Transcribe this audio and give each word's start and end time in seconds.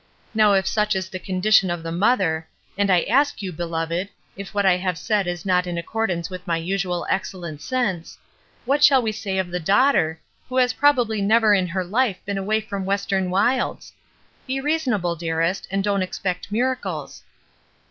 Now 0.33 0.53
if 0.53 0.65
such 0.65 0.95
is 0.95 1.09
the 1.09 1.19
condition 1.19 1.69
of 1.69 1.83
the 1.83 1.91
mother, 1.91 2.47
and 2.75 2.89
I 2.89 3.01
ask 3.03 3.43
you, 3.43 3.51
beloved, 3.51 4.09
if 4.35 4.51
what 4.51 4.65
I 4.65 4.69
AN 4.71 4.79
EMINENTLY 4.79 4.95
SENSIBLE 4.97 5.23
PERSON 5.23 5.23
399 5.25 5.27
have 5.27 5.27
said 5.27 5.27
is 5.27 5.45
not 5.45 5.67
in 5.67 5.77
accordance 5.77 6.29
with 6.31 6.47
my 6.47 6.57
usual 6.57 7.07
excellent 7.07 7.61
sense— 7.61 8.17
what 8.65 8.83
shall 8.83 9.03
we 9.03 9.11
say 9.11 9.37
of 9.37 9.51
the 9.51 9.59
daughter, 9.59 10.19
who 10.49 10.57
has 10.57 10.73
probably 10.73 11.21
never 11.21 11.53
in 11.53 11.67
her 11.67 11.85
hfe 11.85 12.15
been 12.25 12.39
away 12.39 12.61
from 12.61 12.83
Western 12.85 13.29
wilds? 13.29 13.93
Be 14.47 14.59
reasonable, 14.59 15.15
dearest, 15.15 15.67
and 15.69 15.83
don't 15.83 16.01
expect 16.01 16.51
miracles." 16.51 17.21